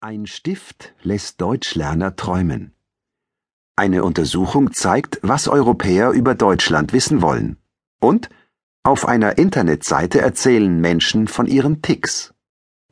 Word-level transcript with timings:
Ein 0.00 0.26
Stift 0.26 0.94
lässt 1.02 1.40
Deutschlerner 1.40 2.14
träumen. 2.14 2.72
Eine 3.74 4.04
Untersuchung 4.04 4.72
zeigt, 4.72 5.18
was 5.22 5.48
Europäer 5.48 6.12
über 6.12 6.36
Deutschland 6.36 6.92
wissen 6.92 7.20
wollen. 7.20 7.56
Und 7.98 8.28
auf 8.84 9.08
einer 9.08 9.38
Internetseite 9.38 10.20
erzählen 10.20 10.80
Menschen 10.80 11.26
von 11.26 11.46
ihren 11.48 11.82
Ticks. 11.82 12.32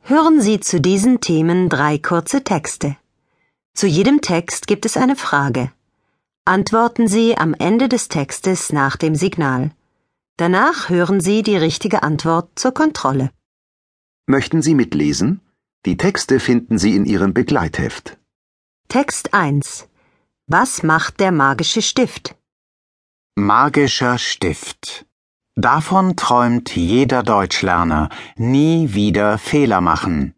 Hören 0.01 0.41
Sie 0.41 0.59
zu 0.59 0.81
diesen 0.81 1.21
Themen 1.21 1.69
drei 1.69 1.97
kurze 1.97 2.43
Texte. 2.43 2.97
Zu 3.73 3.87
jedem 3.87 4.19
Text 4.19 4.67
gibt 4.67 4.85
es 4.85 4.97
eine 4.97 5.15
Frage. 5.15 5.71
Antworten 6.43 7.07
Sie 7.07 7.37
am 7.37 7.53
Ende 7.53 7.87
des 7.87 8.09
Textes 8.09 8.73
nach 8.73 8.97
dem 8.97 9.15
Signal. 9.15 9.71
Danach 10.35 10.89
hören 10.89 11.21
Sie 11.21 11.41
die 11.41 11.55
richtige 11.55 12.03
Antwort 12.03 12.59
zur 12.59 12.73
Kontrolle. 12.73 13.31
Möchten 14.25 14.61
Sie 14.61 14.75
mitlesen? 14.75 15.39
Die 15.87 15.95
Texte 15.95 16.41
finden 16.41 16.77
Sie 16.77 16.97
in 16.97 17.05
Ihrem 17.05 17.33
Begleitheft. 17.33 18.17
Text 18.89 19.33
1. 19.33 19.87
Was 20.45 20.83
macht 20.83 21.21
der 21.21 21.31
magische 21.31 21.81
Stift? 21.81 22.35
Magischer 23.35 24.17
Stift. 24.17 25.05
Davon 25.55 26.17
träumt 26.17 26.75
jeder 26.75 27.23
Deutschlerner. 27.23 28.09
Nie 28.35 28.95
wieder 28.95 29.37
Fehler 29.37 29.79
machen. 29.79 30.33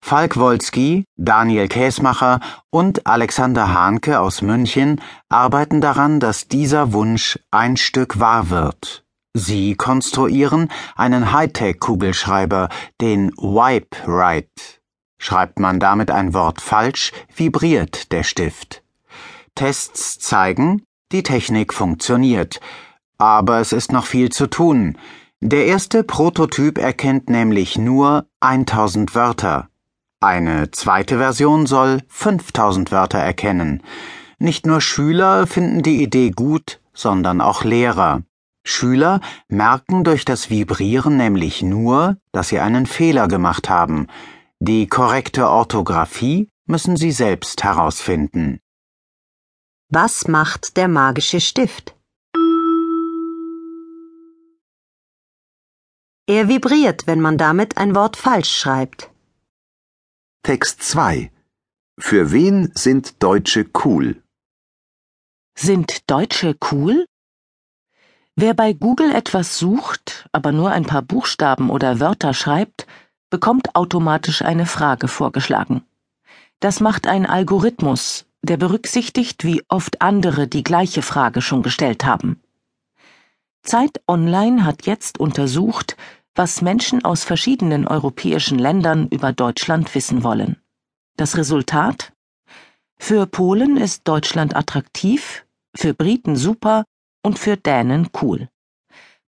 Falk 0.00 0.36
Wolski, 0.36 1.02
Daniel 1.16 1.66
Käsmacher 1.66 2.38
und 2.70 3.04
Alexander 3.04 3.74
Hahnke 3.74 4.20
aus 4.20 4.40
München 4.40 5.00
arbeiten 5.28 5.80
daran, 5.80 6.20
dass 6.20 6.46
dieser 6.46 6.92
Wunsch 6.92 7.40
ein 7.50 7.76
Stück 7.76 8.20
wahr 8.20 8.50
wird. 8.50 9.04
Sie 9.34 9.74
konstruieren 9.74 10.68
einen 10.94 11.32
Hightech-Kugelschreiber, 11.32 12.68
den 13.00 13.32
Wipe 13.32 13.96
Right. 14.06 14.81
Schreibt 15.24 15.60
man 15.60 15.78
damit 15.78 16.10
ein 16.10 16.34
Wort 16.34 16.60
falsch, 16.60 17.12
vibriert 17.32 18.10
der 18.10 18.24
Stift. 18.24 18.82
Tests 19.54 20.18
zeigen, 20.18 20.82
die 21.12 21.22
Technik 21.22 21.72
funktioniert. 21.72 22.60
Aber 23.18 23.60
es 23.60 23.72
ist 23.72 23.92
noch 23.92 24.04
viel 24.04 24.30
zu 24.30 24.48
tun. 24.48 24.98
Der 25.40 25.66
erste 25.66 26.02
Prototyp 26.02 26.76
erkennt 26.76 27.30
nämlich 27.30 27.78
nur 27.78 28.26
1000 28.40 29.14
Wörter. 29.14 29.68
Eine 30.18 30.72
zweite 30.72 31.18
Version 31.18 31.66
soll 31.66 32.00
5000 32.08 32.90
Wörter 32.90 33.18
erkennen. 33.18 33.84
Nicht 34.40 34.66
nur 34.66 34.80
Schüler 34.80 35.46
finden 35.46 35.82
die 35.82 36.02
Idee 36.02 36.30
gut, 36.30 36.80
sondern 36.94 37.40
auch 37.40 37.62
Lehrer. 37.62 38.22
Schüler 38.64 39.20
merken 39.46 40.02
durch 40.02 40.24
das 40.24 40.50
Vibrieren 40.50 41.16
nämlich 41.16 41.62
nur, 41.62 42.16
dass 42.32 42.48
sie 42.48 42.58
einen 42.58 42.86
Fehler 42.86 43.28
gemacht 43.28 43.70
haben. 43.70 44.08
Die 44.70 44.86
korrekte 44.86 45.48
Orthographie 45.48 46.48
müssen 46.66 46.96
Sie 46.96 47.10
selbst 47.10 47.64
herausfinden. 47.64 48.60
Was 49.88 50.28
macht 50.28 50.76
der 50.76 50.86
magische 50.86 51.40
Stift? 51.40 51.96
Er 56.28 56.46
vibriert, 56.46 57.08
wenn 57.08 57.20
man 57.20 57.38
damit 57.38 57.76
ein 57.76 57.96
Wort 57.96 58.16
falsch 58.16 58.56
schreibt. 58.56 59.10
Text 60.44 60.84
2. 60.84 61.32
Für 61.98 62.30
wen 62.30 62.70
sind 62.76 63.20
Deutsche 63.20 63.68
cool? 63.84 64.22
Sind 65.58 66.08
Deutsche 66.08 66.56
cool? 66.70 67.04
Wer 68.36 68.54
bei 68.54 68.74
Google 68.74 69.12
etwas 69.12 69.58
sucht, 69.58 70.28
aber 70.30 70.52
nur 70.52 70.70
ein 70.70 70.86
paar 70.86 71.02
Buchstaben 71.02 71.68
oder 71.68 71.98
Wörter 71.98 72.32
schreibt, 72.32 72.86
bekommt 73.32 73.74
automatisch 73.74 74.42
eine 74.42 74.66
Frage 74.66 75.08
vorgeschlagen. 75.08 75.82
Das 76.60 76.80
macht 76.80 77.06
ein 77.06 77.24
Algorithmus, 77.24 78.26
der 78.42 78.58
berücksichtigt, 78.58 79.42
wie 79.42 79.62
oft 79.68 80.02
andere 80.02 80.46
die 80.46 80.62
gleiche 80.62 81.00
Frage 81.00 81.40
schon 81.40 81.62
gestellt 81.62 82.04
haben. 82.04 82.42
Zeit 83.62 84.02
Online 84.06 84.66
hat 84.66 84.84
jetzt 84.84 85.18
untersucht, 85.18 85.96
was 86.34 86.60
Menschen 86.60 87.06
aus 87.06 87.24
verschiedenen 87.24 87.88
europäischen 87.88 88.58
Ländern 88.58 89.08
über 89.08 89.32
Deutschland 89.32 89.94
wissen 89.94 90.22
wollen. 90.22 90.58
Das 91.16 91.38
Resultat? 91.38 92.12
Für 92.98 93.26
Polen 93.26 93.78
ist 93.78 94.06
Deutschland 94.06 94.54
attraktiv, 94.54 95.46
für 95.74 95.94
Briten 95.94 96.36
super 96.36 96.84
und 97.22 97.38
für 97.38 97.56
Dänen 97.56 98.10
cool. 98.20 98.50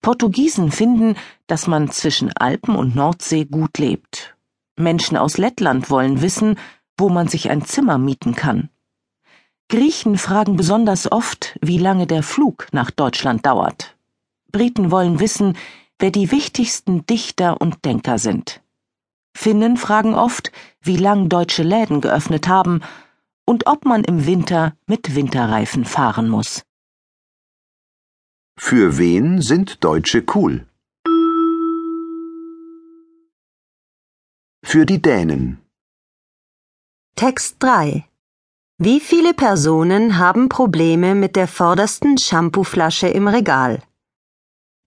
Portugiesen 0.04 0.70
finden, 0.70 1.16
dass 1.46 1.66
man 1.66 1.90
zwischen 1.90 2.30
Alpen 2.36 2.76
und 2.76 2.94
Nordsee 2.94 3.46
gut 3.46 3.78
lebt. 3.78 4.36
Menschen 4.76 5.16
aus 5.16 5.38
Lettland 5.38 5.88
wollen 5.88 6.20
wissen, 6.20 6.58
wo 6.98 7.08
man 7.08 7.26
sich 7.26 7.48
ein 7.48 7.64
Zimmer 7.64 7.96
mieten 7.96 8.34
kann. 8.34 8.68
Griechen 9.70 10.18
fragen 10.18 10.56
besonders 10.56 11.10
oft, 11.10 11.58
wie 11.62 11.78
lange 11.78 12.06
der 12.06 12.22
Flug 12.22 12.66
nach 12.70 12.90
Deutschland 12.90 13.46
dauert. 13.46 13.96
Briten 14.52 14.90
wollen 14.90 15.20
wissen, 15.20 15.56
wer 15.98 16.10
die 16.10 16.30
wichtigsten 16.30 17.06
Dichter 17.06 17.62
und 17.62 17.86
Denker 17.86 18.18
sind. 18.18 18.60
Finnen 19.34 19.78
fragen 19.78 20.14
oft, 20.14 20.52
wie 20.82 20.98
lang 20.98 21.30
deutsche 21.30 21.62
Läden 21.62 22.02
geöffnet 22.02 22.46
haben 22.46 22.82
und 23.46 23.66
ob 23.66 23.86
man 23.86 24.04
im 24.04 24.26
Winter 24.26 24.74
mit 24.86 25.14
Winterreifen 25.14 25.86
fahren 25.86 26.28
muss. 26.28 26.62
Für 28.56 28.98
wen 28.98 29.42
sind 29.42 29.82
Deutsche 29.82 30.24
cool? 30.34 30.66
Für 34.64 34.86
die 34.86 35.02
Dänen. 35.02 35.58
Text 37.16 37.56
3. 37.58 38.08
Wie 38.78 39.00
viele 39.00 39.34
Personen 39.34 40.18
haben 40.18 40.48
Probleme 40.48 41.16
mit 41.16 41.34
der 41.34 41.48
vordersten 41.48 42.16
Shampooflasche 42.16 43.08
im 43.08 43.26
Regal? 43.26 43.82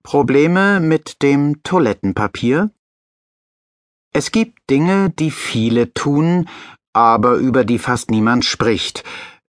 Probleme 0.01 0.79
mit 0.79 1.21
dem 1.21 1.61
Toilettenpapier? 1.63 2.71
Es 4.13 4.31
gibt 4.31 4.69
Dinge, 4.69 5.09
die 5.09 5.31
viele 5.31 5.93
tun, 5.93 6.47
aber 6.93 7.35
über 7.35 7.65
die 7.65 7.79
fast 7.79 8.11
niemand 8.11 8.45
spricht, 8.45 9.03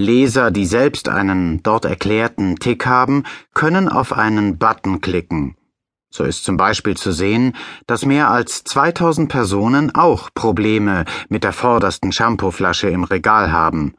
Leser, 0.00 0.50
die 0.50 0.66
selbst 0.66 1.08
einen 1.08 1.62
dort 1.62 1.84
erklärten 1.84 2.56
Tick 2.56 2.86
haben, 2.86 3.24
können 3.54 3.88
auf 3.88 4.12
einen 4.12 4.58
Button 4.58 5.00
klicken. 5.00 5.56
So 6.12 6.24
ist 6.24 6.44
zum 6.44 6.56
Beispiel 6.56 6.96
zu 6.96 7.12
sehen, 7.12 7.54
dass 7.86 8.04
mehr 8.04 8.30
als 8.30 8.64
2000 8.64 9.28
Personen 9.28 9.94
auch 9.94 10.30
Probleme 10.34 11.04
mit 11.28 11.44
der 11.44 11.52
vordersten 11.52 12.10
Shampooflasche 12.10 12.88
im 12.88 13.04
Regal 13.04 13.52
haben. 13.52 13.94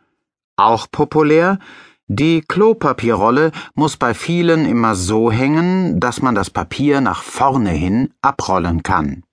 Auch 0.57 0.87
populär, 0.91 1.59
die 2.07 2.41
Klopapierrolle 2.41 3.53
muss 3.73 3.95
bei 3.95 4.13
vielen 4.13 4.65
immer 4.65 4.95
so 4.95 5.31
hängen, 5.31 6.01
dass 6.01 6.21
man 6.21 6.35
das 6.35 6.49
Papier 6.49 6.99
nach 6.99 7.23
vorne 7.23 7.69
hin 7.69 8.13
abrollen 8.21 8.83
kann. 8.83 9.23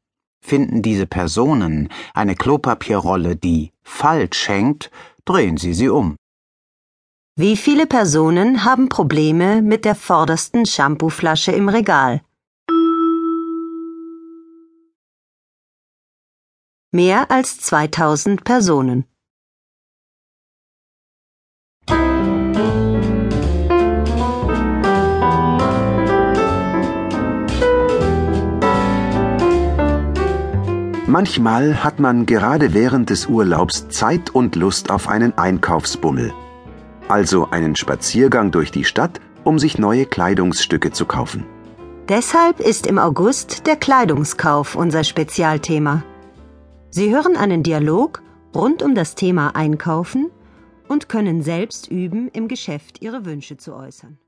Finden 0.40 0.80
diese 0.82 1.06
Personen 1.06 1.88
eine 2.14 2.36
Klopapierrolle, 2.36 3.34
die 3.34 3.72
falsch 3.82 4.48
hängt, 4.48 4.92
drehen 5.24 5.56
Sie 5.56 5.74
sie 5.74 5.88
um. 5.88 6.16
Wie 7.40 7.56
viele 7.56 7.86
Personen 7.86 8.64
haben 8.64 8.88
Probleme 8.88 9.62
mit 9.62 9.84
der 9.84 9.94
vordersten 9.94 10.66
Shampooflasche 10.66 11.52
im 11.52 11.68
Regal? 11.68 12.20
Mehr 16.90 17.30
als 17.30 17.60
2000 17.60 18.42
Personen. 18.42 19.04
Manchmal 31.06 31.84
hat 31.84 32.00
man 32.00 32.26
gerade 32.26 32.74
während 32.74 33.10
des 33.10 33.26
Urlaubs 33.26 33.88
Zeit 33.90 34.30
und 34.30 34.56
Lust 34.56 34.90
auf 34.90 35.06
einen 35.06 35.38
Einkaufsbummel 35.38 36.34
also 37.10 37.48
einen 37.50 37.76
Spaziergang 37.76 38.50
durch 38.50 38.70
die 38.70 38.84
Stadt, 38.84 39.20
um 39.44 39.58
sich 39.58 39.78
neue 39.78 40.06
Kleidungsstücke 40.06 40.92
zu 40.92 41.06
kaufen. 41.06 41.44
Deshalb 42.08 42.60
ist 42.60 42.86
im 42.86 42.98
August 42.98 43.66
der 43.66 43.76
Kleidungskauf 43.76 44.74
unser 44.74 45.04
Spezialthema. 45.04 46.02
Sie 46.90 47.14
hören 47.14 47.36
einen 47.36 47.62
Dialog 47.62 48.22
rund 48.54 48.82
um 48.82 48.94
das 48.94 49.14
Thema 49.14 49.54
Einkaufen 49.54 50.30
und 50.88 51.08
können 51.08 51.42
selbst 51.42 51.90
üben, 51.90 52.28
im 52.32 52.48
Geschäft 52.48 53.02
ihre 53.02 53.26
Wünsche 53.26 53.58
zu 53.58 53.74
äußern. 53.74 54.18